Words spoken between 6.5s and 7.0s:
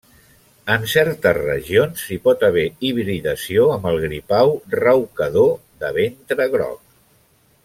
groc.